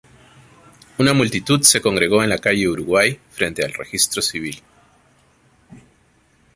[0.97, 4.63] Una multitud se congregó en la calle Uruguay, frente al Registro Civil.